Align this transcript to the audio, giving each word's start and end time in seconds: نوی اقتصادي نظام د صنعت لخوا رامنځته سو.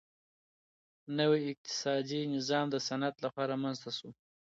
نوی 1.17 1.41
اقتصادي 1.51 2.21
نظام 2.35 2.65
د 2.71 2.75
صنعت 2.87 3.15
لخوا 3.23 3.43
رامنځته 3.51 3.89
سو. 3.97 4.09